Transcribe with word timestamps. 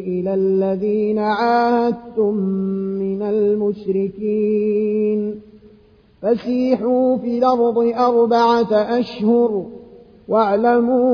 إلى 0.07 0.33
الذين 0.33 1.19
عاهدتم 1.19 2.35
من 3.03 3.21
المشركين. 3.21 5.19
فسيحوا 6.21 7.17
في 7.17 7.37
الأرض 7.37 7.77
أربعة 7.97 8.73
أشهر 8.73 9.65
واعلموا 10.27 11.11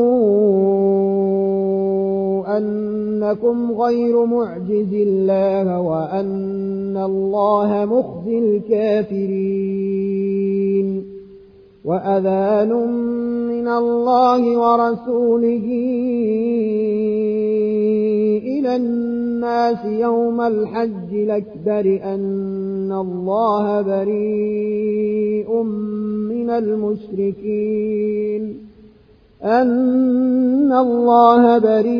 أنكم 2.57 3.71
غير 3.71 4.25
معجز 4.25 4.93
الله 4.93 5.81
وأن 5.81 6.66
الله 6.97 7.85
مخزي 7.85 8.39
الكافرين 8.39 10.07
وأذان 11.85 12.69
من 13.47 13.67
الله 13.67 14.57
ورسوله 14.57 15.67
إلى 18.43 18.75
الناس 18.75 19.85
يوم 19.85 20.41
الحج 20.41 21.13
الأكبر 21.13 21.99
أن 22.03 22.91
الله 22.91 23.81
بريء 23.81 25.63
من 26.31 26.49
المشركين 26.49 27.87
أن 29.43 30.73
الله 30.73 31.57
بريء 31.57 31.97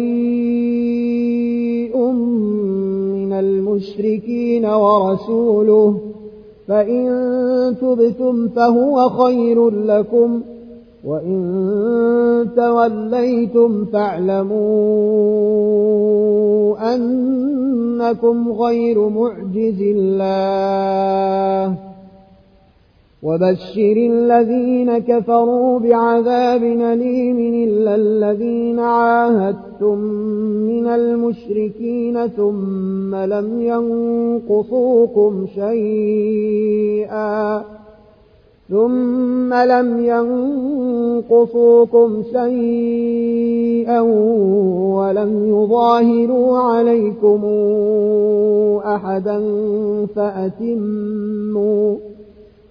من 3.12 3.34
المشركين 3.34 4.66
ورسوله. 4.66 6.00
فإن 6.68 7.76
تبتم 7.82 8.48
فهو 8.48 9.10
خير 9.10 9.70
لكم 9.70 10.42
وإن 11.06 12.48
توليتم 12.56 13.86
فاعلموا 13.86 14.58
أنكم 16.96 18.52
غير 18.52 19.10
معجز 19.10 19.82
الله. 19.82 21.87
وبشر 23.28 23.96
الذين 23.98 24.98
كفروا 24.98 25.80
بعذاب 25.80 26.64
أليم 26.64 27.38
إلا 27.64 27.96
الذين 27.96 28.80
عاهدتم 28.80 29.98
من 30.72 30.88
المشركين 30.88 32.28
ثم 32.28 33.16
لم 33.16 33.62
ينقصوكم 33.62 35.48
شيئا 35.56 36.58
ثم 38.70 39.54
لم 39.54 40.06
ينقصوكم 41.30 42.24
شيئا 42.32 44.02
ولم 44.98 45.46
يظاهروا 45.46 46.58
عليكم 46.58 47.46
أحدا 48.86 49.40
فأتموا 50.16 51.96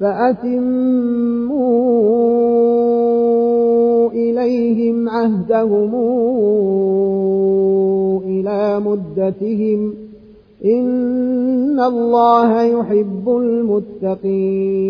فأتموا 0.00 1.56
إليهم 4.11 5.08
عهدهم 5.08 5.94
إلى 8.25 8.80
مدتهم 8.80 9.94
إن 10.64 11.80
الله 11.80 12.62
يحب 12.62 13.28
المتقين. 13.28 14.86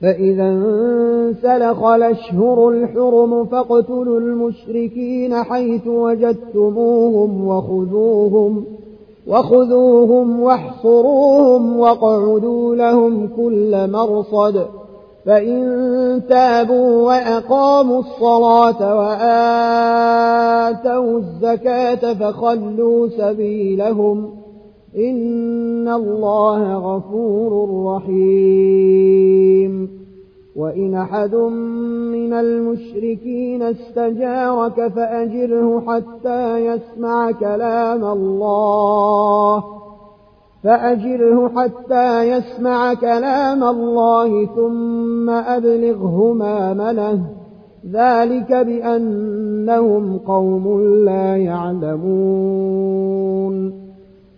فإذا 0.00 0.48
انسلخ 0.48 1.84
الأشهر 1.84 2.68
الحرم 2.68 3.44
فاقتلوا 3.44 4.20
المشركين 4.20 5.34
حيث 5.34 5.86
وجدتموهم 5.86 7.46
وخذوهم 7.48 8.64
وخذوهم 9.26 10.40
واحصروهم 10.40 11.78
واقعدوا 11.78 12.76
لهم 12.76 13.28
كل 13.36 13.90
مرصد 13.90 14.66
فإن 15.26 16.22
تابوا 16.28 17.02
وأقاموا 17.02 18.00
الصلاة 18.00 18.96
وآتوا 18.98 20.18
الزكاة 21.18 22.14
فخلوا 22.14 23.08
سبيلهم 23.08 24.30
إن 24.96 25.88
الله 25.88 26.74
غفور 26.76 27.84
رحيم 27.96 29.24
وإن 30.56 30.94
أحد 30.94 31.34
من 32.14 32.32
المشركين 32.32 33.62
استجارك 33.62 34.88
فأجره 34.88 35.82
حتى 35.86 36.66
يسمع 36.66 37.30
كلام 37.30 38.04
الله 38.04 39.64
فأجره 40.64 41.48
حتى 41.56 42.30
يسمع 42.30 42.94
كلام 42.94 43.64
الله 43.64 44.46
ثم 44.46 45.30
أبلغه 45.30 46.32
مامنه 46.32 47.26
ذلك 47.92 48.52
بأنهم 48.52 50.18
قوم 50.18 50.80
لا 51.04 51.36
يعلمون 51.36 52.94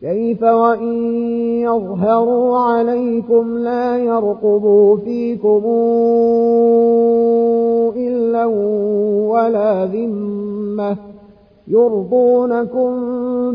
كيف 0.00 0.42
وإن 0.42 0.94
يظهروا 1.60 2.58
عليكم 2.58 3.58
لا 3.58 3.98
يرقبوا 3.98 4.96
فيكم 4.96 5.62
إلا 7.96 8.46
ولا 9.26 9.86
ذمة 9.86 10.96
يرضونكم 11.68 12.90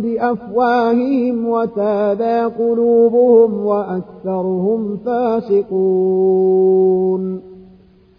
بأفواههم 0.02 1.50
وتابى 1.50 2.42
قلوبهم 2.42 3.66
وأكثرهم 3.66 4.98
فاسقون 5.06 6.66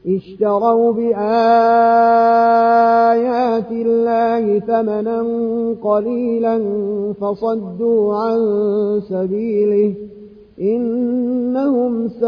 اشتروا 0.07 0.93
بآيات 0.93 1.17
الله 3.71 4.59
ثمنا 4.59 5.27
قليلا 5.83 6.63
فصدوا 7.21 8.15
عن 8.15 8.39
سبيله 9.09 9.95
إنهم 10.61 12.09
ساء 12.09 12.27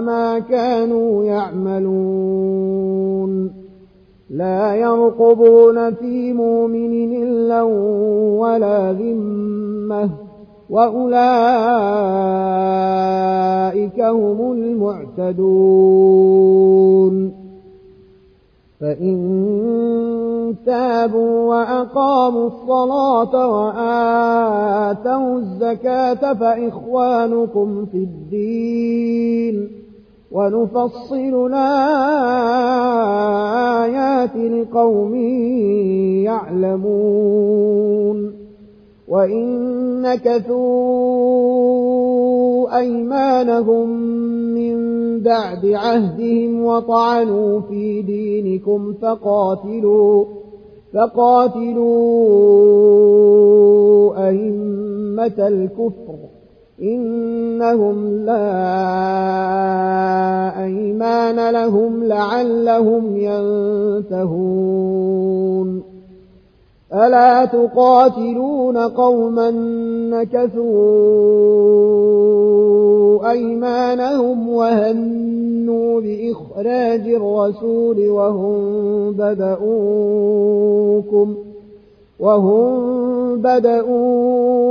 ما 0.00 0.38
كانوا 0.38 1.24
يعملون. 1.24 2.84
لا 4.30 4.74
يرقبون 4.74 5.94
في 5.94 6.32
مؤمن 6.32 7.22
إلا 7.22 7.62
ولا 8.42 8.92
ذمة. 8.92 10.23
وأولئك 10.70 11.14
هم 14.00 14.52
المعتدون 14.52 15.44
فإن 18.80 20.54
تابوا 20.66 21.48
وأقاموا 21.48 22.46
الصلاة 22.46 23.48
وآتوا 23.48 25.36
الزكاة 25.38 26.32
فإخوانكم 26.34 27.86
في 27.86 27.96
الدين 27.98 29.68
ونفصل 30.32 31.46
الآيات 31.46 32.36
لقوم 34.36 35.14
يعلمون 36.24 38.43
وإن 39.08 40.02
نكثوا 40.02 40.64
أيمانهم 42.78 43.88
من 44.54 44.74
بعد 45.20 45.66
عهدهم 45.66 46.64
وطعنوا 46.64 47.60
في 47.60 48.02
دينكم 48.02 48.94
فقاتلوا 49.02 50.24
فقاتلوا 50.94 51.84
أئمة 54.28 55.48
الكفر 55.48 56.16
إنهم 56.82 58.16
لا 58.24 58.64
أيمان 60.64 61.50
لهم 61.52 62.04
لعلهم 62.04 63.16
ينتهون 63.16 64.64
ألا 66.94 67.44
تقاتلون 67.44 68.76
قوما 68.78 69.50
نكثوا 70.10 71.34
أيمانهم 73.30 74.48
وهنوا 74.48 76.00
بإخراج 76.00 77.08
الرسول 77.08 78.08
وهم 78.08 79.12
بدؤوكم 79.12 80.14
وهم 82.20 83.36
بدؤوكم 83.36 84.64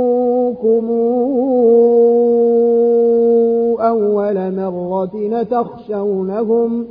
أول 3.80 4.54
مرة 4.56 5.42
تخشونهم 5.42 6.86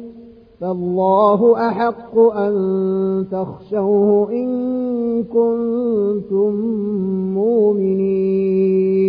فالله 0.61 1.67
أحق 1.67 2.17
أن 2.17 2.53
تخشوه 3.31 4.31
إن 4.31 5.23
كنتم 5.23 6.53
مؤمنين. 7.33 9.03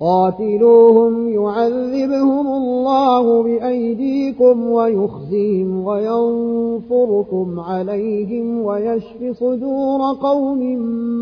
قاتلوهم 0.00 1.28
يعذبهم 1.28 2.46
الله 2.46 3.42
بأيديكم 3.42 4.70
ويخزيهم 4.70 5.86
وينصركم 5.86 7.60
عليهم 7.60 8.64
ويشف 8.64 9.38
صدور 9.40 10.00
قوم 10.22 10.60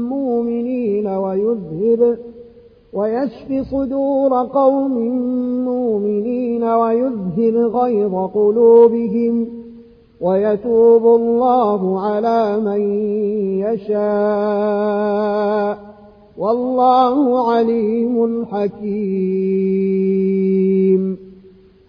مؤمنين 0.08 1.06
ويذهب 1.06 2.18
ويشف 2.92 3.70
صدور 3.70 4.46
قوم 4.46 4.92
مؤمنين 5.64 6.64
ويذهب 6.64 7.56
غيظ 7.56 8.14
قلوبهم 8.34 9.48
ويتوب 10.20 11.06
الله 11.06 12.00
على 12.00 12.60
من 12.60 12.80
يشاء 13.58 14.92
والله 16.38 17.50
عليم 17.52 18.46
حكيم 18.46 19.92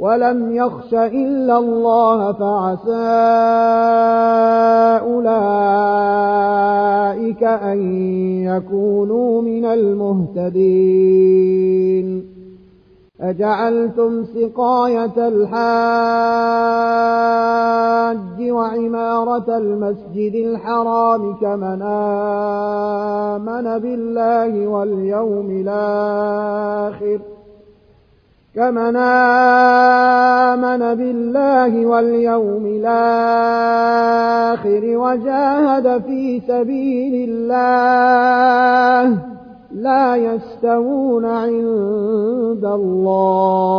ولم 0.00 0.56
يخش 0.56 0.94
إلا 0.94 1.58
الله 1.58 2.32
فعسى 2.32 2.90
أولئك 5.04 5.82
أن 7.44 7.78
يكونوا 8.44 9.42
من 9.42 9.64
المهتدين. 9.64 10.70
أجعلتم 13.20 14.24
سقاية 14.24 15.28
الحاج 15.28 15.60
وعمارة 18.50 19.56
المسجد 19.56 20.34
الحرام 20.34 21.34
كمن 21.34 21.82
آمن 23.42 23.78
بالله 23.78 24.66
واليوم 24.68 25.50
الآخر 25.50 27.18
ۖ 27.18 27.39
كمن 28.54 28.96
آمن 30.56 30.94
بالله 30.94 31.86
واليوم 31.86 32.66
الآخر 32.66 33.60
وجاهد 34.84 36.02
في 36.02 36.40
سبيل 36.40 37.30
الله 37.30 39.18
لا 39.72 40.16
يستوون 40.16 41.24
عند 41.24 42.64
الله 42.64 43.70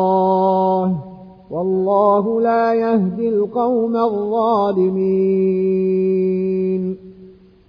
والله 1.51 2.41
لا 2.41 2.73
يهدي 2.73 3.29
القوم 3.29 3.97
الظالمين 3.97 5.51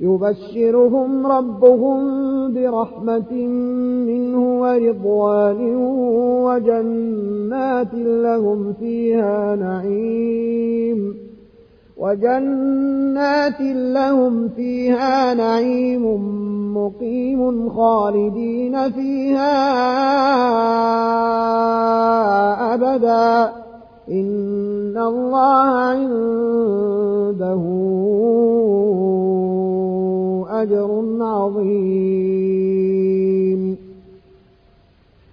يبشرهم 0.00 1.26
ربهم 1.26 1.98
برحمة 2.54 3.32
منه 4.06 4.60
ورضوان 4.60 5.76
وجنات 6.44 7.94
لهم 7.94 8.72
فيها 8.72 9.56
نعيم. 9.56 11.16
وجنات 11.96 13.60
لهم 13.60 14.48
فيها 14.48 15.34
نعيم 15.34 16.04
مقيم 16.76 17.70
خالدين 17.70 18.90
فيها 18.90 19.54
أبدا. 22.74 23.52
إن 24.10 24.98
الله 24.98 25.60
عنده 25.60 26.36
أجر 30.62 31.04
عظيم. 31.20 32.56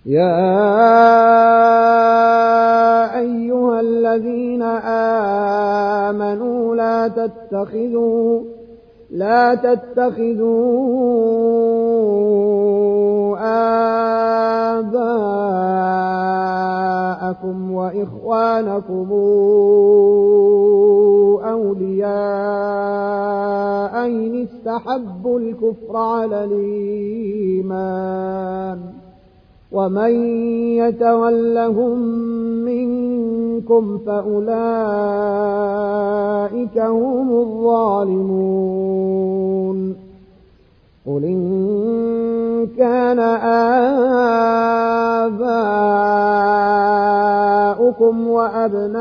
يا 0.05 0.39
أيها 3.19 3.79
الذين 3.79 4.61
آمنوا 6.11 6.75
لا 6.75 7.07
تتخذوا 7.07 8.41
لا 9.13 9.55
تتخذوا 9.55 11.13
آباءكم 14.79 15.31
وإخوانكم 17.71 19.07
أولياء 21.43 22.13
إن 24.05 24.43
استحبوا 24.43 25.39
الكفر 25.39 25.97
على 25.97 26.43
الإيمان. 26.43 27.83
ومن 29.73 30.11
يتولهم 30.77 31.97
منكم 32.65 33.97
فأولئك 33.97 34.47
هم 36.79 37.29
الظالمون. 37.39 38.63
قل 41.07 41.23
إن 41.23 42.67
كان 42.77 43.19
آباؤكم 47.99 48.27
وأبناؤكم 48.27 48.93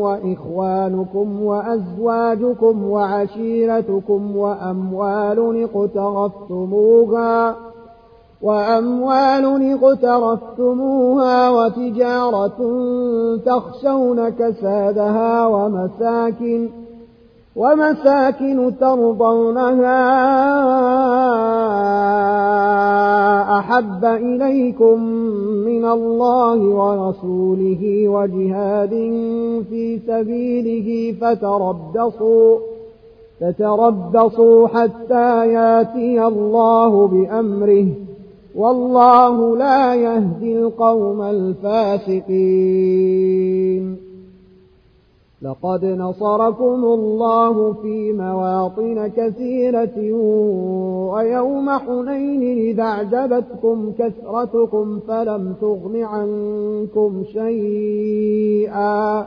وإخوانكم 0.00 1.42
وأزواجكم 1.42 2.90
وعشيرتكم 2.90 4.36
وأموال 4.36 5.68
اقترفتموها 5.74 7.69
وأموال 8.42 9.44
اقترفتموها 9.72 11.50
وتجارة 11.50 12.58
تخشون 13.46 14.28
كسادها 14.28 15.46
ومساكن 15.46 16.68
ومساكن 17.56 18.72
ترضونها. 18.80 20.00
أحب 23.58 24.04
إليكم 24.04 25.02
من 25.64 25.84
الله 25.84 26.58
ورسوله 26.58 28.08
وجهاد 28.08 28.90
في 29.70 30.00
سبيله 30.06 31.18
فتربصوا 31.20 32.58
فتربصوا 33.40 34.68
حتى 34.68 35.52
ياتي 35.52 36.26
الله 36.26 37.06
بأمره. 37.08 37.86
والله 38.54 39.56
لا 39.56 39.94
يهدي 39.94 40.58
القوم 40.58 41.22
الفاسقين. 41.22 42.50
لقد 45.42 45.84
نصركم 45.84 46.84
الله 46.84 47.72
في 47.72 48.12
مواطن 48.12 49.06
كثيرة 49.16 50.12
ويوم 51.12 51.70
حنين 51.70 52.58
إذا 52.58 52.82
أعجبتكم 52.82 53.92
كثرتكم 53.98 55.00
فلم 55.08 55.54
تغن 55.60 56.02
عنكم 56.02 57.24
شيئا. 57.32 59.26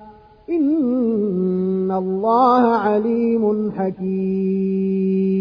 إن 0.51 1.91
الله 1.91 2.67
عليم 2.75 3.71
حكيم. 3.77 5.31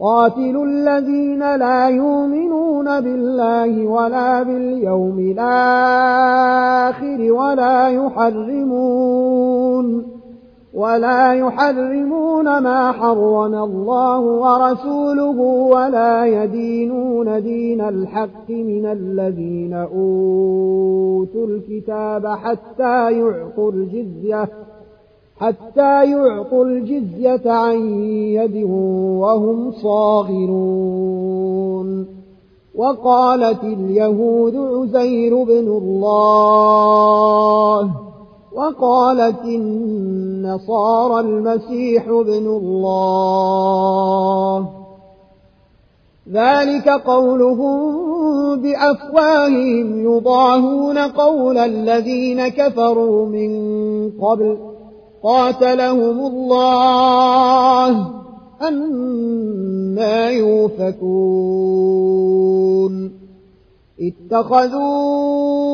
قاتلوا 0.00 0.66
الذين 0.66 1.56
لا 1.56 1.88
يؤمنون 1.88 3.00
بالله 3.00 3.86
ولا 3.86 4.42
باليوم 4.42 5.18
الآخر 5.18 6.12
ولا 7.32 7.88
يحرمون. 7.88 9.34
ولا 10.74 11.32
يحرمون 11.32 12.58
ما 12.58 12.92
حرم 12.92 13.54
الله 13.54 14.20
ورسوله 14.20 15.40
ولا 15.70 16.26
يدينون 16.26 17.42
دين 17.42 17.80
الحق 17.80 18.50
من 18.50 18.86
الذين 18.86 19.72
أوتوا 19.74 21.46
الكتاب 21.46 22.26
حتى 22.26 23.12
يعطوا 23.18 23.72
الجزية 23.72 24.48
حتى 25.36 26.10
يعطوا 26.10 26.64
الجزية 26.64 27.50
عن 27.50 27.76
يد 28.08 28.64
وهم 29.20 29.72
صاغرون. 29.72 31.24
وقالت 32.74 33.64
اليهود 33.64 34.56
عزير 34.56 35.44
بن 35.44 35.68
الله 35.68 36.44
وقالت 38.54 39.44
النصارى 39.44 41.20
المسيح 41.20 42.06
بن 42.06 42.46
الله. 42.46 43.84
ذلك 46.32 46.88
قولهم 46.88 47.94
بأفواههم 48.62 50.04
يضاهون 50.04 50.98
قول 50.98 51.58
الذين 51.58 52.48
كفروا 52.48 53.26
من 53.26 53.50
قبل 54.10 54.58
قاتلهم 55.22 56.26
الله 56.26 58.10
أنا 58.62 60.30
يوفكون 60.30 61.64
اتخذوا 64.00 65.73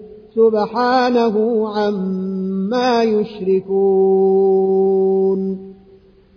سبحانه 0.35 1.67
عما 1.69 3.03
يشركون. 3.03 4.81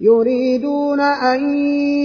يريدون 0.00 1.00
أن 1.00 1.56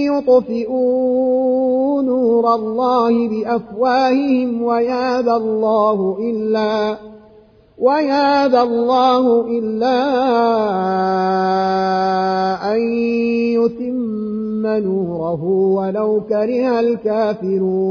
يطفئوا 0.04 2.02
نور 2.02 2.54
الله 2.54 3.28
بأفواههم 3.28 4.62
ويابى 4.62 5.32
الله 5.32 6.16
إلا 6.20 6.96
ويابى 7.78 8.60
الله 8.62 9.46
إلا 9.58 10.00
أن 12.72 12.80
يتم 13.56 14.66
نوره 14.66 15.44
ولو 15.44 16.20
كره 16.28 16.80
الكافرون. 16.80 17.90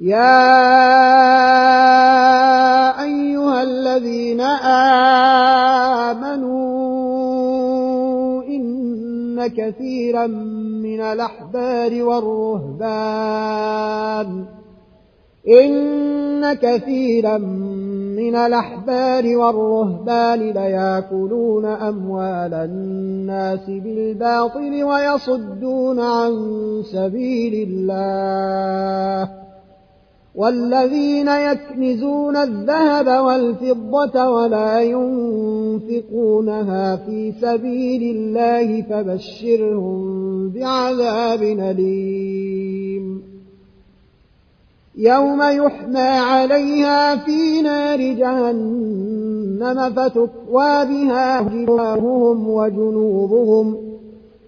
يا 0.00 0.36
أيها 3.02 3.62
الذين 3.62 4.40
آمنوا 6.10 6.82
إن 8.44 9.46
كثيرا 9.46 10.26
من 10.26 11.00
الأحبار 11.00 12.02
والرهبان 12.02 13.36
إن 15.48 16.52
كثيرا 16.52 17.38
من 18.18 18.34
الأحبار 18.34 19.36
والرهبان 19.36 20.40
ليأكلون 20.40 21.64
أموال 21.64 22.54
الناس 22.54 23.66
بالباطل 23.66 24.84
ويصدون 24.84 26.00
عن 26.00 26.32
سبيل 26.92 27.68
الله 27.68 29.45
والذين 30.36 31.28
يكنزون 31.28 32.36
الذهب 32.36 33.24
والفضة 33.24 34.30
ولا 34.30 34.80
ينفقونها 34.80 36.56
في 36.96 37.32
سبيل 37.40 38.16
الله 38.16 38.82
فبشرهم 38.82 40.48
بعذاب 40.50 41.42
أليم. 41.42 43.22
يوم 44.98 45.42
يحمى 45.42 46.08
عليها 46.08 47.16
في 47.16 47.62
نار 47.62 47.98
جهنم 47.98 49.92
فتكوى 49.92 50.84
بها 50.84 51.42
جباههم 51.42 52.48
وجنوبهم 52.48 53.95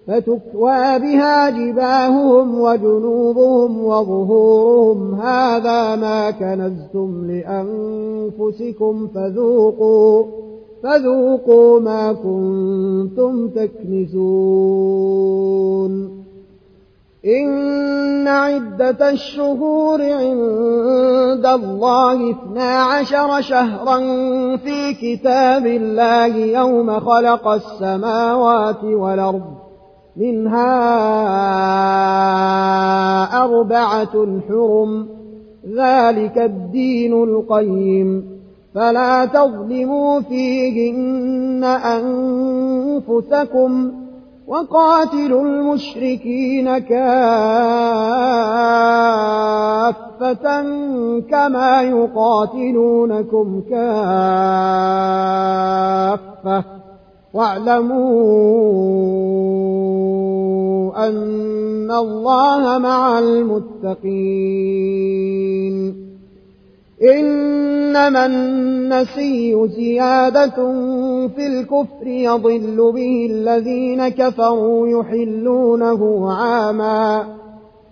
فتكوى 0.09 0.99
بها 0.99 1.49
جباههم 1.49 2.61
وجنوبهم 2.61 3.83
وظهورهم. 3.83 5.13
هذا 5.13 5.95
ما 5.95 6.31
كنزتم 6.31 7.31
لأنفسكم 7.31 9.07
فذوقوا 9.15 10.25
فذوقوا 10.83 11.79
ما 11.79 12.13
كنتم 12.13 13.47
تكنزون. 13.47 14.59
إن 17.25 18.27
عدة 18.27 19.09
الشهور 19.09 20.01
عند 20.01 21.45
الله 21.45 22.31
اثنا 22.31 22.83
عشر 22.83 23.41
شهرا 23.41 23.97
في 24.57 24.93
كتاب 24.93 25.65
الله 25.65 26.35
يوم 26.35 26.99
خلق 26.99 27.47
السماوات 27.47 28.83
والأرض. 28.83 29.58
منها 30.19 30.79
أربعة 33.43 34.41
حرم 34.49 35.07
ذلك 35.75 36.37
الدين 36.37 37.23
القيم. 37.23 38.39
فلا 38.75 39.25
تظلموا 39.25 40.19
فيهن 40.19 41.63
أنفسكم 43.03 43.91
وقاتلوا 44.47 45.41
المشركين 45.41 46.77
كافة 46.77 47.01
كما 51.29 51.81
يقاتلونكم 51.81 53.61
كافة. 53.69 54.39
واعلموا 57.33 57.99
أن 61.07 61.91
الله 61.91 62.77
مع 62.77 63.19
المتقين. 63.19 64.89
إنما 67.03 68.25
النسي 68.25 69.67
زيادة 69.67 70.55
في 71.27 71.47
الكفر 71.47 72.07
يضل 72.07 72.91
به 72.95 73.27
الذين 73.31 74.07
كفروا 74.07 74.87
يحلونه 74.87 76.31
عاماً. 76.33 77.48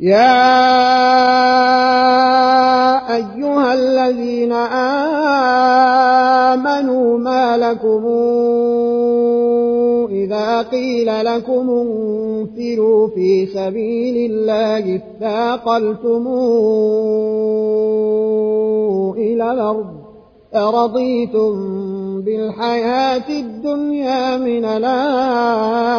يا 0.00 0.38
أيها 3.16 3.74
الذين 3.74 4.52
آمنوا 6.52 7.18
ما 7.18 7.56
لكم 7.56 8.04
إذا 10.10 10.62
قيل 10.62 11.24
لكم 11.24 11.70
انفروا 11.70 13.08
في 13.08 13.46
سبيل 13.46 14.30
الله 14.30 14.96
اثاقلتم 14.96 16.26
إلى 19.16 19.52
الأرض 19.52 19.98
أرضيتم 20.54 21.52
بالحياة 22.22 23.28
الدنيا 23.28 24.36
من 24.36 24.64
الآخرة 24.64 25.98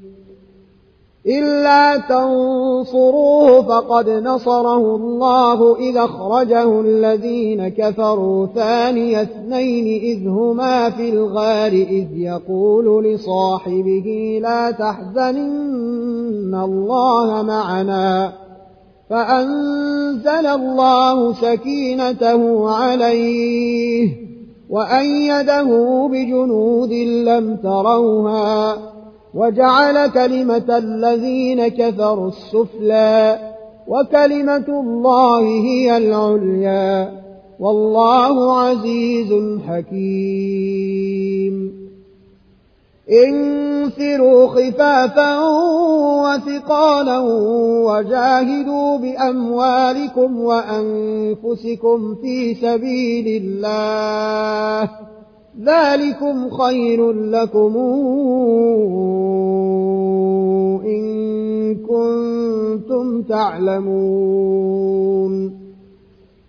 إلا 1.27 1.97
تنصروه 1.97 3.61
فقد 3.61 4.09
نصره 4.09 4.95
الله 4.95 5.75
إذ 5.77 5.97
أخرجه 5.97 6.81
الذين 6.81 7.67
كفروا 7.67 8.47
ثاني 8.55 9.21
اثنين 9.21 10.01
إذ 10.01 10.27
هما 10.27 10.89
في 10.89 11.09
الغار 11.09 11.71
إذ 11.71 12.07
يقول 12.17 13.05
لصاحبه 13.05 14.39
لا 14.41 14.71
تحزن 14.71 16.55
الله 16.55 17.41
معنا 17.41 18.33
فأنزل 19.09 20.47
الله 20.47 21.33
سكينته 21.33 22.69
عليه 22.69 24.09
وأيده 24.69 25.67
بجنود 26.11 26.93
لم 26.93 27.55
تروها 27.55 28.77
وجعل 29.33 30.07
كلمة 30.07 30.77
الذين 30.77 31.67
كفروا 31.67 32.27
السفلى 32.27 33.39
وكلمة 33.87 34.65
الله 34.67 35.41
هي 35.41 35.97
العليا. 35.97 37.21
والله 37.59 38.61
عزيز 38.61 39.59
حكيم. 39.67 41.11
انفروا 43.11 44.47
خفافا 44.47 45.39
وثقالا 46.23 47.19
وجاهدوا 47.85 48.97
بأموالكم 48.97 50.39
وأنفسكم 50.39 52.15
في 52.15 52.53
سبيل 52.53 53.43
الله. 53.43 55.10
ذلكم 55.59 56.49
خير 56.49 57.11
لكم 57.11 57.77
إن 60.85 61.75
كنتم 61.75 63.21
تعلمون 63.21 64.81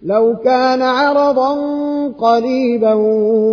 لو 0.02 0.36
كان 0.44 0.82
عرضا 0.82 1.52
قريبا 2.08 2.94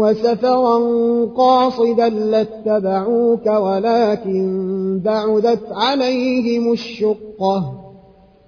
وسفرا 0.02 0.80
قاصدا 1.26 2.10
لاتبعوك 2.10 3.48
ولكن 3.48 5.02
بعدت 5.06 5.68
عليهم 5.72 6.72
الشقه 6.72 7.74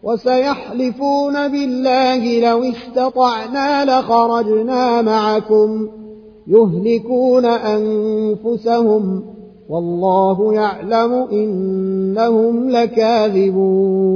وسيحلفون 0.03 1.47
بالله 1.47 2.51
لو 2.51 2.63
استطعنا 2.63 3.85
لخرجنا 3.85 5.01
معكم 5.01 6.00
يهلكون 6.47 7.45
أنفسهم 7.45 9.23
والله 9.69 10.53
يعلم 10.53 11.13
إنهم 11.31 12.69
لكاذبون. 12.69 14.11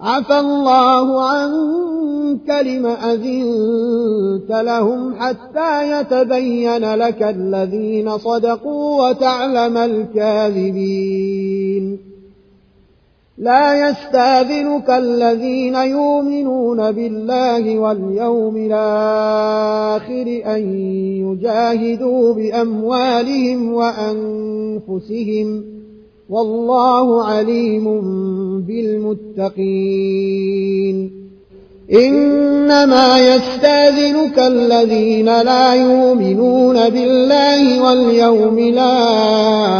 عفى 0.00 0.38
الله 0.38 1.22
عنك 1.22 2.50
لم 2.66 2.86
أذنت 2.86 4.50
لهم 4.50 5.14
حتى 5.14 6.00
يتبين 6.00 6.94
لك 6.94 7.22
الذين 7.22 8.18
صدقوا 8.18 9.08
وتعلم 9.08 9.76
الكاذبين. 9.76 11.30
لا 13.40 13.88
يستاذنك 13.88 14.90
الذين 14.90 15.74
يؤمنون 15.74 16.92
بالله 16.92 17.78
واليوم 17.78 18.56
الآخر 18.56 20.42
أن 20.56 20.74
يجاهدوا 21.24 22.34
بأموالهم 22.34 23.72
وأنفسهم 23.72 25.64
والله 26.28 27.24
عليم 27.24 27.84
بالمتقين 28.60 29.60
إنما 31.94 33.18
يستأذنك 33.18 34.38
الذين 34.38 35.42
لا 35.42 35.74
يؤمنون 35.74 36.88
بالله 36.88 37.82
واليوم 37.82 38.58
الآخر 38.58 39.70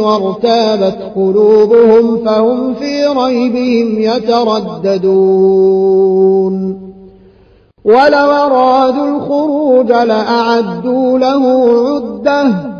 وارتابت 0.00 0.98
قلوبهم 1.16 2.24
فهم 2.24 2.74
في 2.74 3.06
ريبهم 3.06 4.00
يترددون. 4.00 5.20
ولو 7.84 8.30
أرادوا 8.30 9.16
الخروج 9.16 9.92
لأعدوا 9.92 11.18
له 11.18 11.44
عدة 11.88 12.79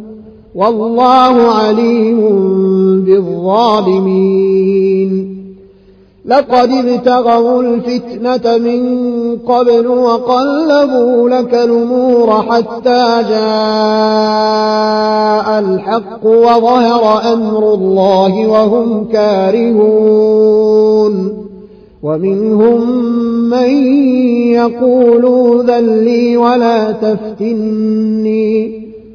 والله 0.55 1.41
عليم 1.41 2.21
بالظالمين. 3.05 5.11
لقد 6.25 6.71
ابتغوا 6.71 7.63
الفتنة 7.63 8.57
من 8.57 8.81
قبل 9.37 9.87
وقلبوا 9.87 11.29
لك 11.29 11.53
الأمور 11.53 12.41
حتى 12.41 13.23
جاء 13.29 13.39
الحق 15.59 16.25
وظهر 16.25 17.33
أمر 17.33 17.73
الله 17.73 18.47
وهم 18.47 19.07
كارهون. 19.11 20.61
ومنهم 22.03 22.91
من 23.49 23.69
يقول 24.53 25.25
ذل 25.65 26.03
لي 26.03 26.37
ولا 26.37 26.91
تفتني. 26.91 28.90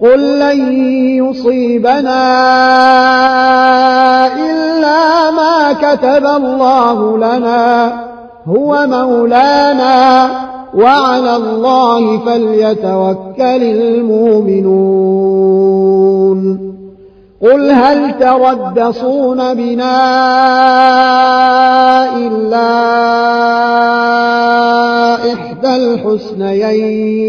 قل 0.00 0.38
لن 0.38 0.72
يصيبنا 1.18 2.22
إلا 4.26 5.30
ما 5.30 5.72
كتب 5.72 6.26
الله 6.26 7.18
لنا 7.18 7.92
هو 8.46 8.86
مولانا 8.86 10.30
وعلى 10.74 11.36
الله 11.36 12.18
فليتوكل 12.18 13.62
المؤمنون. 13.62 14.98
قل 17.42 17.70
هل 17.70 18.18
تربصون 18.18 19.54
بنا 19.54 19.96
إلا 22.16 22.74
إحدى 25.32 25.76
الحسنيين؟ 25.76 27.28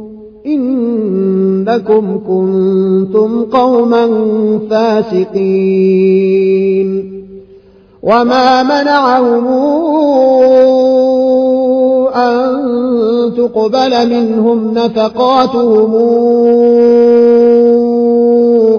إنكم 0.45 2.21
كنتم 2.27 3.43
قوما 3.43 4.09
فاسقين. 4.69 6.51
وما 8.03 8.63
منعهم 8.63 9.47
أن 12.15 12.61
تقبل 13.37 14.09
منهم 14.09 14.73
نفقاتهم 14.73 15.95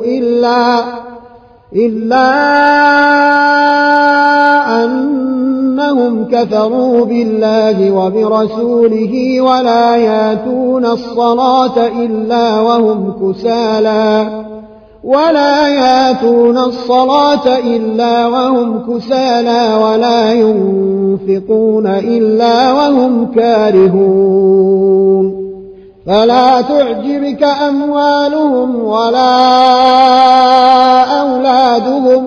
إلا 0.04 0.84
إلا 1.76 2.32
أنهم 6.02 6.24
كفروا 6.24 7.04
بالله 7.04 7.90
وبرسوله 7.90 9.40
ولا 9.40 9.96
ياتون 9.96 10.86
الصلاة 10.86 11.86
إلا 11.86 12.60
وهم 12.60 13.12
كسالى 13.22 14.44
ولا 15.04 15.68
ياتون 15.68 16.58
الصلاة 16.58 17.58
إلا 17.58 18.26
وهم 18.26 18.78
كسالى 18.88 19.74
ولا 19.74 20.32
ينفقون 20.32 21.86
إلا 21.86 22.72
وهم 22.72 23.26
كارهون 23.34 24.72
فلا 26.06 26.60
تعجبك 26.60 27.42
أموالهم 27.42 28.84
ولا 28.84 29.42
أولادهم 31.20 32.26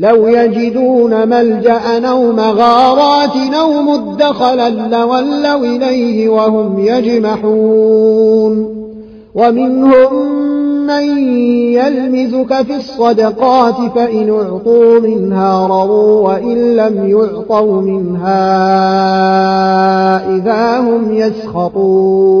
لو 0.00 0.26
يجدون 0.26 1.28
ملجأ 1.28 2.08
أو 2.08 2.32
مغارات 2.32 3.36
أو 3.60 3.82
مدخلا 3.82 4.70
لولوا 4.70 5.66
إليه 5.66 6.28
وهم 6.28 6.78
يجمحون. 6.78 8.80
ومنهم 9.34 10.40
من 10.86 11.18
يلمزك 11.74 12.62
في 12.62 12.76
الصدقات 12.76 13.74
فإن 13.94 14.30
اعطوا 14.30 15.00
منها 15.00 15.66
رضوا 15.66 16.28
وإن 16.28 16.76
لم 16.76 17.10
يعطوا 17.10 17.80
منها 17.80 18.36
إذا 20.36 20.78
هم 20.78 21.14
يسخطون. 21.14 22.40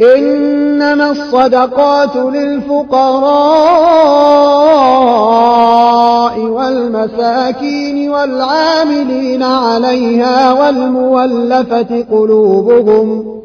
إنما 0.00 1.10
الصدقات 1.10 2.16
للفقراء 2.16 3.20
والمساكين 6.40 8.10
والعاملين 8.10 9.42
عليها 9.42 10.52
والمولفة 10.52 12.04
قلوبهم 12.10 13.40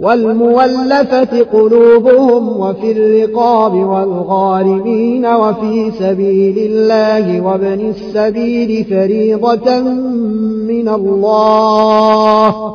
والمولفة 0.00 1.42
قلوبهم 1.52 2.60
وفي 2.60 2.92
الرقاب 2.92 3.74
والغارمين 3.74 5.26
وفي 5.26 5.92
سبيل 5.98 6.58
الله 6.58 7.40
وابن 7.40 7.80
السبيل 7.88 8.84
فريضة 8.84 9.80
من 10.68 10.88
الله. 10.88 12.74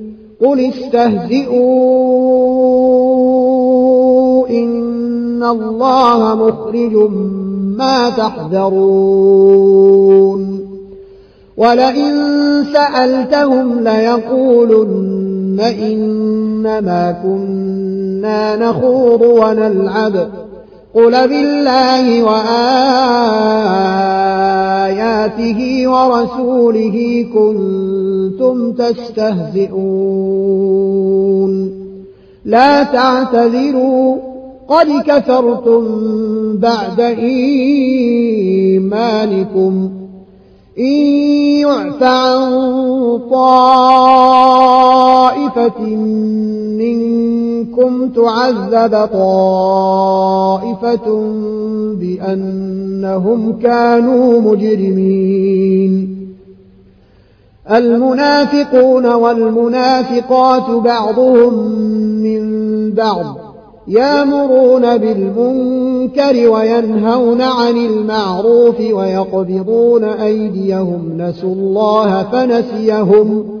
قل 0.41 0.59
استهزئوا 0.59 1.61
إن 4.49 5.43
الله 5.43 6.35
مخرج 6.35 6.93
ما 7.77 8.09
تحذرون 8.09 9.41
ولئن 11.57 12.13
سألتهم 12.73 13.79
ليقولن 13.79 15.59
إنما 15.59 17.11
كنا 17.23 18.55
نخوض 18.55 19.21
ونلعب 19.21 20.27
قل 20.95 21.27
بالله 21.27 22.23
وآياته 22.23 22.51
ورسوله 25.87 27.25
كنتم 27.33 28.71
تستهزئون. 28.71 29.71
لا 32.45 32.83
تعتذروا 32.83 34.17
قد 34.67 34.87
كفرتم 35.07 35.83
بعد 36.57 36.99
إيمانكم. 36.99 38.81
إن 40.79 40.85
يعف 41.61 42.03
عن 42.03 42.51
طائفة 43.31 43.71
منكم 47.71 48.09
تعذب 48.09 49.09
طائفة 49.13 50.51
بأنهم 51.99 53.59
كانوا 53.59 54.41
مجرمين. 54.41 56.17
المنافقون 57.71 59.05
والمنافقات 59.05 60.69
بعضهم 60.69 61.53
من 62.23 62.41
بعض 62.91 63.37
يامرون 63.87 64.97
بالمنكر 64.97 66.49
وينهون 66.49 67.41
عن 67.41 67.77
المعروف 67.77 68.79
ويقبضون 68.79 70.03
أيديهم. 70.03 71.01
نسوا 71.17 71.53
الله 71.53 72.23
فنسيهم. 72.23 73.60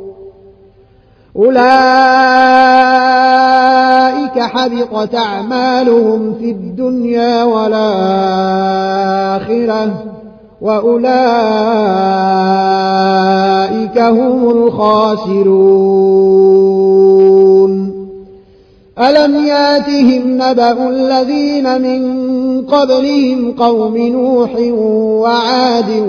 أولئك 1.35 1.61
حبطت 4.39 5.15
أعمالهم 5.15 6.33
في 6.39 6.51
الدنيا 6.51 7.43
والآخرة 7.43 7.81
وأولئك 10.61 11.11
هم 13.99 14.49
الخاسرون. 14.49 16.01
ألم 19.01 19.45
ياتهم 19.45 20.21
نبأ 20.25 20.89
الذين 20.89 21.81
من 21.81 22.21
قبلهم 22.65 23.51
قوم 23.51 23.97
نوح 23.97 24.55
وعاد 25.21 26.03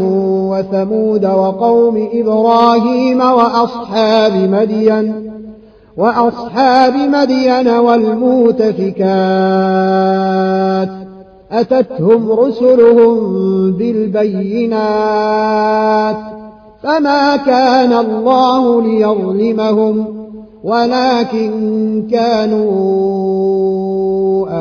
وثمود 0.50 1.24
وقوم 1.26 2.08
إبراهيم 2.12 3.20
وأصحاب 3.20 4.32
مدين 4.36 5.30
وأصحاب 5.96 6.94
مدين 6.96 7.68
والمؤتفكات 7.68 9.02
أتتهم 11.52 12.32
رسلهم 12.32 13.18
بالبينات 13.72 15.02
فما 16.82 17.36
كان 17.36 17.92
الله 17.92 18.82
ليظلمهم 18.82 20.21
ولكن 20.64 21.52
كانوا 22.10 22.72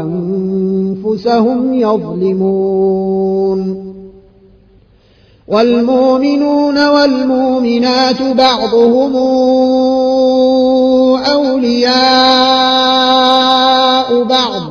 أنفسهم 0.02 1.74
يظلمون. 1.74 3.62
والمؤمنون 5.48 6.88
والمؤمنات 6.88 8.22
بعضهم 8.22 9.16
أولياء 11.26 11.92
بعض. 14.24 14.71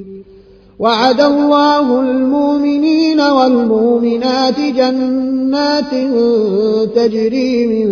وعد 0.81 1.21
الله 1.21 1.99
المؤمنين 2.01 3.21
والمؤمنات 3.21 4.59
جنات 4.59 5.91
تجري 6.95 7.67
من 7.67 7.87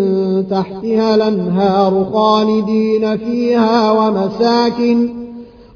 تحتها 0.50 1.16
الأنهار 1.16 2.10
خالدين 2.14 3.18
فيها 3.18 3.92
ومساكن 3.92 5.10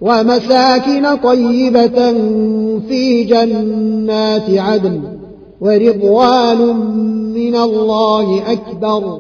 ومساكن 0.02 1.16
طيبة 1.16 2.14
في 2.88 3.24
جنات 3.24 4.50
عدن 4.50 5.02
ورضوان 5.62 6.76
من 7.34 7.56
الله 7.56 8.52
أكبر 8.52 9.20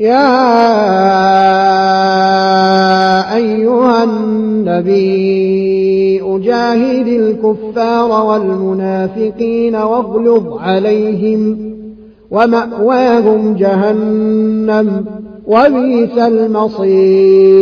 يا 0.00 0.36
أيها 3.36 4.04
النبي 4.04 5.00
أجاهد 6.22 7.06
الكفار 7.06 8.26
والمنافقين 8.26 9.76
واغلظ 9.76 10.58
عليهم 10.58 11.70
ومأواهم 12.30 13.54
جهنم 13.54 15.04
وبئس 15.46 16.18
المصير. 16.18 17.60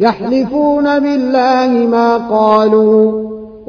يحلفون 0.00 0.98
بالله 0.98 1.86
ما 1.90 2.16
قالوا 2.16 3.29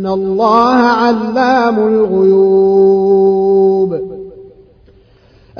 إن 0.00 0.06
الله 0.06 0.74
علام 0.74 1.78
الغيوب 1.78 3.20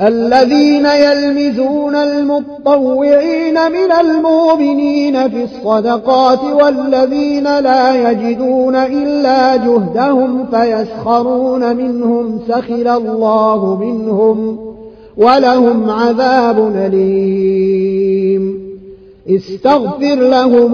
الذين 0.01 0.85
يلمزون 0.85 1.95
المطوعين 1.95 3.53
من 3.53 3.91
المؤمنين 4.01 5.29
في 5.29 5.43
الصدقات 5.43 6.43
والذين 6.43 7.59
لا 7.59 8.11
يجدون 8.11 8.75
إلا 8.75 9.55
جهدهم 9.55 10.45
فيسخرون 10.51 11.75
منهم 11.75 12.39
سخر 12.47 12.97
الله 12.97 13.77
منهم 13.81 14.57
ولهم 15.17 15.89
عذاب 15.89 16.73
أليم. 16.75 18.61
استغفر 19.29 20.15
لهم. 20.15 20.73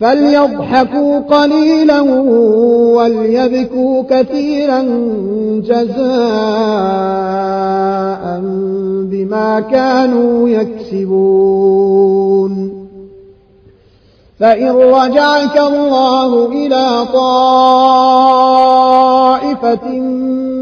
فليضحكوا 0.00 1.18
قليلا 1.18 2.00
وليبكوا 2.96 4.02
كثيرا 4.10 4.82
جزاء 5.60 5.96
بما 9.10 9.60
كانوا 9.60 10.48
يكسبون. 10.48 11.96
فإن 14.40 14.70
رجعك 14.70 15.58
الله 15.58 16.52
إلى 16.52 17.06
طائفة 17.12 17.60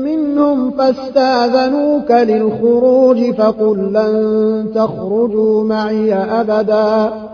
منهم 0.05 0.71
فاستأذنوك 0.71 2.11
للخروج 2.11 3.31
فقل 3.31 3.79
لن 3.93 4.73
تخرجوا 4.75 5.65
معي 5.65 6.15
أبداً. 6.15 7.34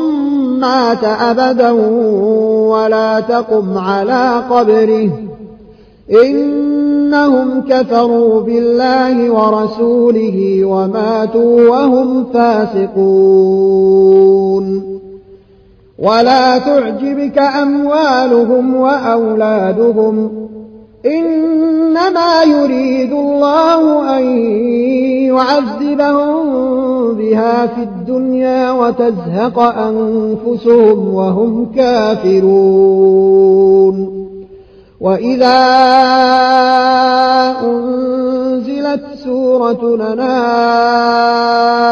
مات 0.61 1.03
أبدا 1.03 1.71
ولا 2.69 3.19
تقم 3.19 3.77
على 3.77 4.43
قبره. 4.49 5.09
إنهم 6.25 7.61
كفروا 7.69 8.41
بالله 8.41 9.31
ورسوله 9.31 10.65
وماتوا 10.65 11.69
وهم 11.69 12.25
فاسقون. 12.33 13.31
ولا 15.99 16.57
تعجبك 16.57 17.37
أموالهم 17.37 18.75
وأولادهم. 18.75 20.47
إنما 21.05 22.43
يريد 22.43 23.13
الله 23.13 24.17
أن 24.17 24.23
يعذبهم 25.27 26.51
بها 27.13 27.65
في 27.67 27.83
الدنيا 27.83 28.71
وتزهق 28.71 29.59
أنفسهم 29.59 31.13
وهم 31.13 31.71
كافرون. 31.75 33.61
وإذا 35.01 35.57
أنزلت 37.63 39.01
سورة 39.23 39.97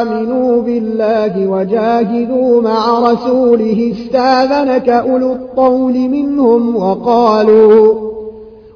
آمنوا 0.01 0.61
بالله 0.61 1.47
وجاهدوا 1.47 2.61
مع 2.61 2.99
رسوله 2.99 3.93
استاذنك 3.93 4.89
أولو 4.89 5.31
الطول 5.31 5.93
منهم 5.93 6.75
وقالوا 6.75 8.08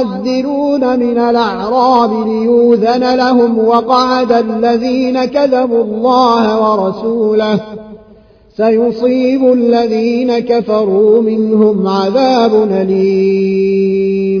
المعذرون 0.00 0.98
من 0.98 1.18
الأعراب 1.18 2.28
ليوذن 2.28 3.14
لهم 3.14 3.58
وقعد 3.58 4.32
الذين 4.32 5.24
كذبوا 5.24 5.84
الله 5.84 6.60
ورسوله. 6.60 7.60
سيصيب 8.56 9.52
الذين 9.52 10.38
كفروا 10.38 11.22
منهم 11.22 11.88
عذاب 11.88 12.68
أليم. 12.72 14.40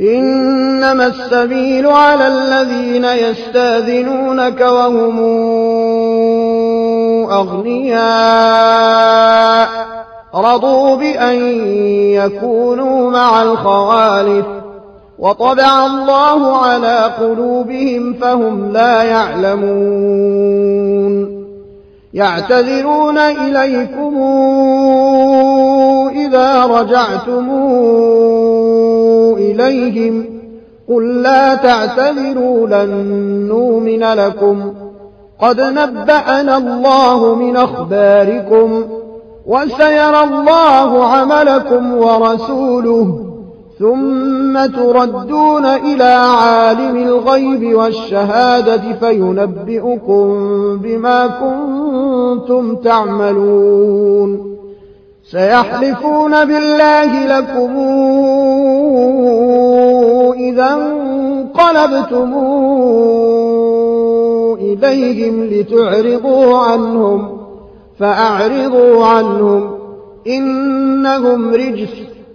إنما 0.00 1.06
السبيل 1.06 1.86
على 1.86 2.28
الذين 2.28 3.04
يستاذنونك 3.04 4.60
وهم 4.60 5.20
أغنياء. 7.30 8.08
رضوا 10.34 10.96
بأن 10.96 11.34
يكونوا 12.14 13.10
مع 13.10 13.42
الخوالف. 13.42 14.46
وطبع 15.18 15.86
الله 15.86 16.56
على 16.56 17.10
قلوبهم 17.20 18.12
فهم 18.12 18.72
لا 18.72 19.02
يعلمون. 19.02 20.60
يعتذرون 22.14 23.18
إليكم 23.18 24.16
إذا 26.16 26.66
رجعتم 26.66 27.50
إليهم. 29.36 30.24
قل 30.88 31.22
لا 31.22 31.54
تعتذروا 31.54 32.68
لن 32.68 32.90
نؤمن 33.48 34.04
لكم. 34.04 34.74
قد 35.40 35.60
نبأنا 35.60 36.56
الله 36.56 37.34
من 37.34 37.56
أخباركم 37.56 38.84
وسيرى 39.46 40.24
الله 40.24 41.04
عملكم 41.04 41.96
ورسوله. 41.96 43.29
ثم 43.80 44.66
تردون 44.66 45.64
إلى 45.64 46.04
عالم 46.04 46.96
الغيب 46.96 47.74
والشهادة 47.74 48.82
فينبئكم 49.00 50.26
بما 50.76 51.26
كنتم 51.26 52.76
تعملون. 52.76 54.56
سيحلفون 55.30 56.44
بالله 56.44 57.38
لكم 57.38 57.76
إذا 60.38 60.68
انقلبتم 60.74 62.34
إليهم 64.60 65.44
لتعرضوا 65.44 66.58
عنهم 66.58 67.38
فأعرضوا 67.98 69.06
عنهم. 69.06 69.70
إنهم 70.26 71.54
رجس. 71.54 72.09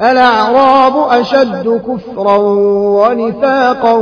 الأعراب 0.00 1.20
أشد 1.20 1.80
كفرا 1.88 2.36
ونفاقا 3.00 3.92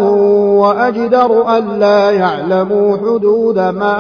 وأجدر 0.61 1.57
ألا 1.59 2.11
يعلموا 2.11 2.97
حدود 2.97 3.59
ما 3.59 3.95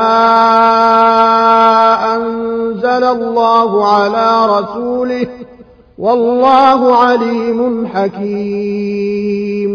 أنزل 2.17 3.05
الله 3.05 3.87
على 3.89 4.47
رسوله 4.59 5.27
والله 5.99 6.97
عليم 6.97 7.87
حكيم 7.95 9.75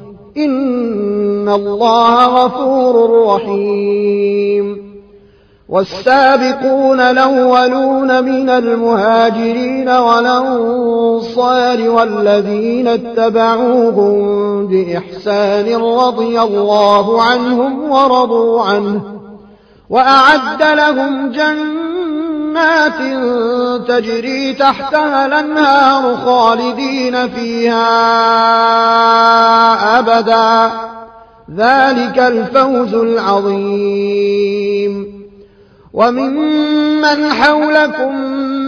إن 0.37 1.49
الله 1.49 2.25
غفور 2.25 3.25
رحيم 3.27 4.91
والسابقون 5.69 6.99
الأولون 6.99 8.23
من 8.23 8.49
المهاجرين 8.49 9.89
والأنصار 9.89 11.89
والذين 11.89 12.87
اتبعوهم 12.87 14.17
بإحسان 14.67 15.75
رضي 15.75 16.41
الله 16.41 17.23
عنهم 17.23 17.91
ورضوا 17.91 18.61
عنه 18.61 19.01
وأعد 19.89 20.63
لهم 20.63 21.31
جنات 21.31 21.90
تجري 23.87 24.53
تحتها 24.53 25.25
الأنهار 25.25 26.15
خالدين 26.15 27.29
فيها 27.29 28.09
أبدا. 29.99 30.71
ذلك 31.55 32.19
الفوز 32.19 32.93
العظيم. 32.93 34.01
وممن 35.93 37.29
حولكم 37.29 38.15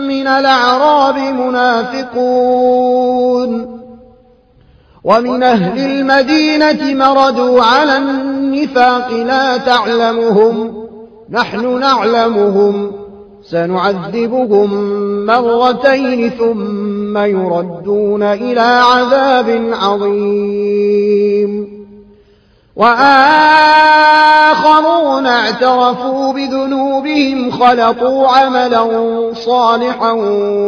من 0.08 0.28
الأعراب 0.28 1.18
منافقون. 1.18 2.24
ومن 5.04 5.44
أهل 5.44 5.80
المدينة 5.80 7.06
مردوا 7.06 7.64
على 7.64 7.98
النفاق 7.98 9.12
لا 9.12 9.58
تعلمهم. 9.58 10.88
نحن 11.30 11.80
نعلمهم. 11.80 13.03
سنعذبهم 13.50 14.70
مرتين 15.26 16.30
ثم 16.30 17.18
يردون 17.18 18.24
إلى 18.24 18.60
عذاب 18.60 19.74
عظيم. 19.74 21.68
وآخرون 22.76 23.18
اعترفوا 25.28 26.34
بذنوبهم 26.34 27.52
خلطوا 27.52 28.28
عملا 28.28 28.88
صالحا 29.34 30.12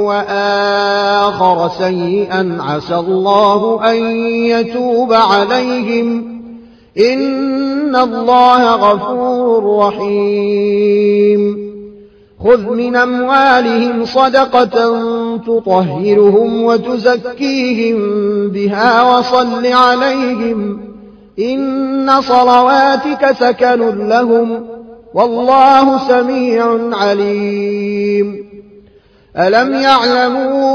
وآخر 0.03 1.69
سيئا 1.77 2.57
عسى 2.61 2.95
الله 2.95 3.91
أن 3.91 3.95
يتوب 4.27 5.13
عليهم. 5.13 6.41
إن 6.97 7.95
الله 7.95 8.75
غفور 8.75 9.87
رحيم. 9.87 11.74
خذ 12.45 12.69
من 12.69 12.95
أموالهم 12.95 14.05
صدقة 14.05 14.95
تطهرهم 15.37 16.63
وتزكيهم 16.63 17.97
بها 18.49 19.17
وصل 19.17 19.65
عليهم 19.65 20.79
إن 21.39 22.21
صلواتك 22.21 23.31
سكن 23.39 24.07
لهم 24.07 24.65
والله 25.13 26.07
سميع 26.07 26.79
عليم 26.91 28.45
ألم 29.37 29.73
يعلموا 29.73 30.65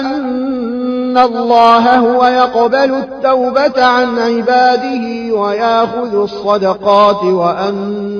أن 0.00 1.18
الله 1.18 1.96
هو 1.96 2.26
يقبل 2.26 2.94
التوبة 2.94 3.84
عن 3.84 4.18
عباده 4.18 5.34
وياخذ 5.34 6.14
الصدقات 6.14 7.24
وأن 7.24 8.19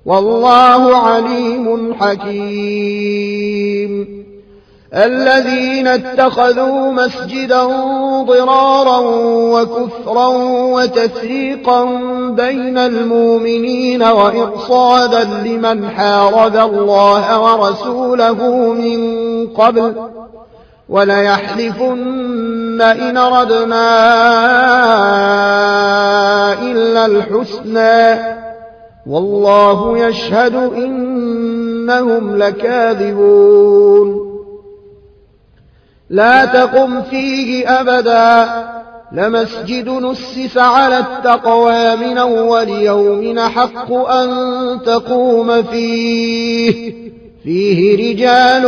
والله 0.06 0.98
عليم 0.98 1.94
حكيم. 1.94 3.38
الذين 4.94 5.88
اتخذوا 5.88 6.92
مسجدا 6.92 7.64
ضرارا 8.24 9.00
وكفرا 9.52 10.28
وتفريقا 10.48 11.84
بين 12.30 12.78
المؤمنين 12.78 14.04
وإرصادا 14.04 15.24
لمن 15.24 15.90
حارب 15.90 16.56
الله 16.56 17.42
ورسوله 17.42 18.34
من 18.74 19.48
قبل 19.48 19.94
وليحلفن 20.90 22.82
إن 22.82 23.18
ردنا 23.18 23.84
إلا 26.62 27.06
الحسنى 27.06 28.38
والله 29.08 29.98
يشهد 29.98 30.56
إنهم 30.56 32.38
لكاذبون 32.38 34.27
لا 36.10 36.45
تقم 36.45 37.01
فيه 37.01 37.80
أبدا. 37.80 38.47
لمسجد 39.12 39.89
نسس 39.89 40.58
على 40.58 40.99
التقوى 40.99 41.95
من 41.95 42.18
أول 42.18 42.70
يوم 42.70 43.39
حق 43.39 43.93
أن 43.93 44.30
تقوم 44.86 45.64
فيه. 45.64 46.93
فيه 47.43 48.12
رجال 48.12 48.66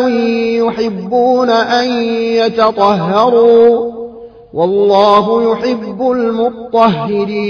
يحبون 0.65 1.49
أن 1.49 1.91
يتطهروا. 2.13 3.91
والله 4.53 5.51
يحب 5.51 6.11
المطهرين. 6.11 7.49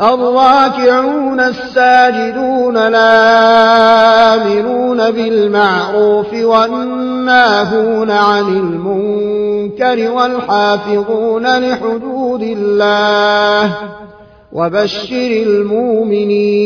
الراكعون 0.00 1.40
الساجدون 1.40 2.76
الآمرون 2.76 3.10
بالمعروف 5.10 6.34
والناهون 6.34 8.10
عن 8.10 8.42
المنكر 8.42 10.10
والحافظون 10.10 11.58
لحدود 11.58 12.42
الله 12.42 13.74
وبشر 14.52 15.42
المؤمنين 15.46 16.64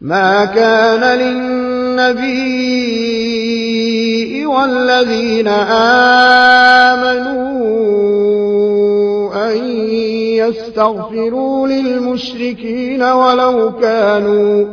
ما 0.00 0.44
كان 0.44 1.18
للنبي 1.18 2.66
والذين 4.46 5.48
آمنوا 6.88 7.46
أن 9.52 10.15
يستغفروا 10.36 11.68
للمشركين 11.68 13.02
ولو 13.02 13.72
كانوا 13.80 14.64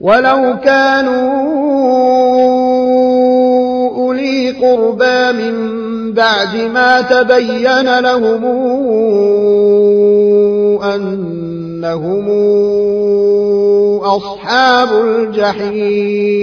ولو 0.00 0.56
كانوا 0.64 1.32
أولي 3.96 4.50
قربى 4.50 5.32
من 5.32 5.82
بعد 6.12 6.56
ما 6.56 7.00
تبين 7.00 7.98
لهم 7.98 8.44
أنهم 10.82 12.28
أصحاب 14.02 14.88
الجحيم. 15.04 16.42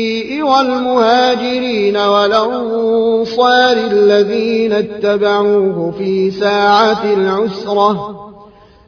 والمهاجرين 0.43 1.97
والأنصار 1.97 3.77
الذين 3.91 4.73
اتبعوه 4.73 5.93
في 5.97 6.31
ساعة 6.31 7.13
العسرة 7.13 8.17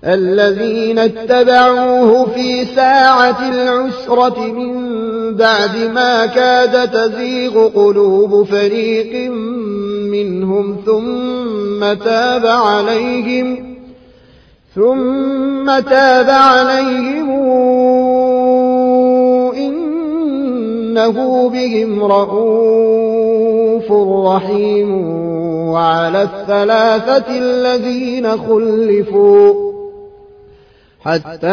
الذين 0.05 0.99
اتبعوه 0.99 2.25
في 2.25 2.65
ساعة 2.65 3.49
العسرة 3.49 4.39
من 4.39 5.03
بعد 5.35 5.77
ما 5.77 6.25
كاد 6.25 6.91
تزيغ 6.91 7.67
قلوب 7.67 8.47
فريق 8.47 9.31
منهم 10.11 10.77
ثم 10.85 11.93
تاب 11.93 12.45
عليهم 12.45 13.75
ثم 14.75 15.79
تاب 15.79 16.29
عليهم 16.29 17.29
إنه 20.93 21.49
بهم 21.49 22.03
رؤوف 22.03 23.91
رحيم 24.27 24.91
وعلى 25.69 26.21
الثلاثة 26.21 27.25
الذين 27.29 28.37
خلفوا 28.37 29.73
حتى 31.01 31.47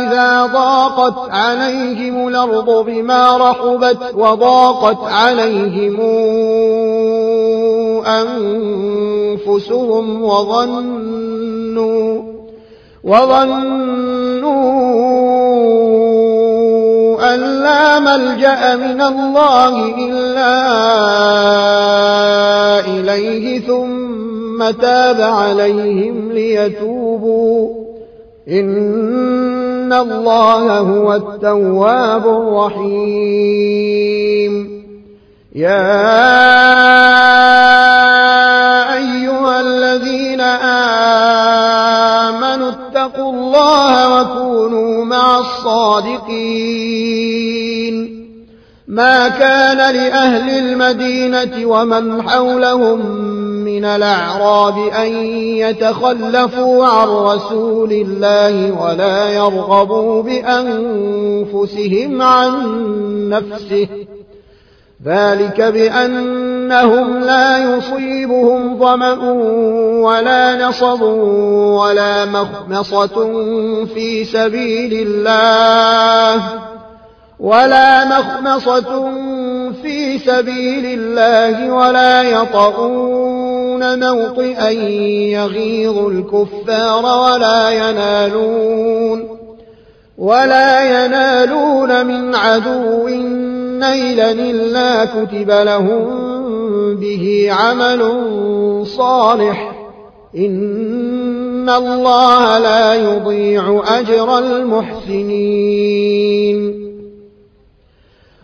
إذا 0.00 0.46
ضاقت 0.46 1.30
عليهم 1.30 2.28
الأرض 2.28 2.84
بما 2.86 3.36
رحبت 3.36 4.14
وضاقت 4.14 5.04
عليهم 5.04 6.00
أنفسهم 9.40 10.22
وظنوا 10.22 12.22
وظنوا 13.04 14.12
أن 17.34 17.40
لا 17.62 17.98
ملجأ 17.98 18.76
من 18.76 19.00
الله 19.00 19.94
إلا 20.08 20.58
إليه 22.86 23.60
ثم 23.60 24.70
تاب 24.70 25.20
عليهم 25.20 26.32
ليتوبوا. 26.32 27.68
إن 28.48 29.92
الله 29.92 30.78
هو 30.78 31.14
التواب 31.14 32.26
الرحيم. 32.26 33.82
يا 35.54 36.02
الله 43.62 44.20
وكونوا 44.20 45.04
مع 45.04 45.38
الصادقين. 45.38 46.32
ما 48.88 49.28
كان 49.28 49.94
لأهل 49.94 50.50
المدينة 50.50 51.66
ومن 51.66 52.28
حولهم 52.28 53.06
من 53.64 53.84
الأعراب 53.84 54.78
أن 54.78 55.12
يتخلفوا 55.36 56.86
عن 56.86 57.08
رسول 57.08 57.92
الله 57.92 58.82
ولا 58.82 59.28
يرغبوا 59.28 60.22
بأنفسهم 60.22 62.22
عن 62.22 62.52
نفسه. 63.28 63.88
ذلك 65.04 65.60
بأنهم 66.68 67.18
لا 67.18 67.58
يصيبهم 67.58 68.78
ظمأ 68.78 69.12
ولا 70.02 70.68
نصب 70.68 71.02
ولا 71.02 72.24
مخمصة 72.24 73.26
في 73.94 74.24
سبيل 74.24 75.08
الله 75.08 76.42
ولا 77.40 78.04
مخمصة 78.04 79.10
في 79.82 80.18
سبيل 80.18 81.00
الله 81.00 81.72
ولا 81.72 82.22
يطؤون 82.22 83.98
موطئا 84.08 84.70
يغيظ 85.30 85.98
الكفار 85.98 87.04
ولا 87.04 87.70
ينالون 87.70 89.38
ولا 90.18 91.04
ينالون 91.04 92.06
من 92.06 92.34
عدو 92.34 93.08
نيلا 93.78 94.30
إلا 94.30 95.04
كتب 95.04 95.50
لهم 95.50 96.31
به 97.00 97.48
عمل 97.52 98.02
صالح. 98.86 99.72
إن 100.36 101.70
الله 101.70 102.58
لا 102.58 102.94
يضيع 102.94 103.82
أجر 103.98 104.38
المحسنين. 104.38 105.72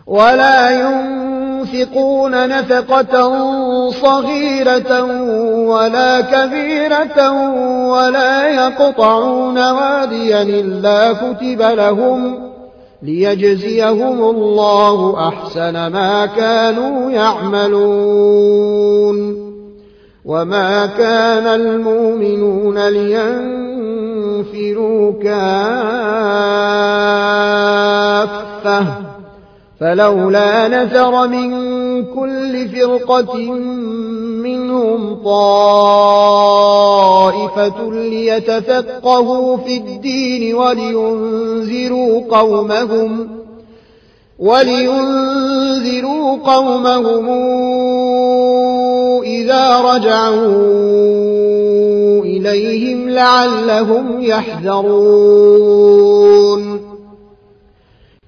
ولا 0.07 0.71
ينفقون 0.71 2.49
نفقة 2.49 3.39
صغيرة 3.89 5.03
ولا 5.67 6.21
كبيرة 6.21 7.31
ولا 7.89 8.47
يقطعون 8.47 9.71
واديا 9.71 10.41
إلا 10.41 11.13
كتب 11.13 11.61
لهم 11.61 12.48
ليجزيهم 13.03 14.23
الله 14.23 15.27
أحسن 15.27 15.73
ما 15.73 16.25
كانوا 16.25 17.11
يعملون. 17.11 18.59
وما 20.25 20.85
كان 20.85 21.47
المؤمنون 21.47 22.87
لينفروا 22.87 23.23
كافة. 25.23 25.59
فلولا 29.79 30.67
نفر 30.67 31.27
من 31.27 31.49
كل 32.05 32.69
فرقة 32.69 33.35
منهم 34.43 35.23
طائفة 35.23 36.31
ليتفقهوا 37.91 39.57
في 39.57 39.77
الدين 39.77 40.55
ولينذروا 40.55 42.21
قومهم 42.37 43.29
ولينذروا 44.39 46.37
قومهم 46.37 47.29
إذا 49.23 49.81
رجعوا 49.81 50.89
إليهم 52.23 53.09
لعلهم 53.09 54.21
يحذرون 54.21 55.79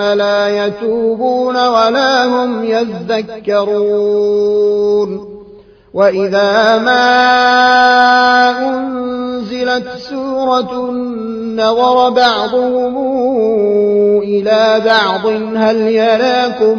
لا 0.00 0.66
يتوبون 0.66 1.56
ولا 1.56 2.26
هم 2.26 2.64
يذكرون. 2.64 4.20
وإذا 5.94 6.78
ما 6.78 7.10
أنزلت 8.68 9.88
سورة 9.96 10.90
نظر 11.56 12.10
بعضهم 12.10 12.96
إلى 14.22 14.82
بعض 14.84 15.26
هل 15.56 15.76
يراكم 15.76 16.78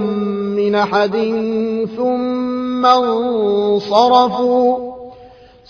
من 0.56 0.76
أحد 0.76 1.16
ثم 1.98 2.86
انصرفوا؟ 2.86 4.91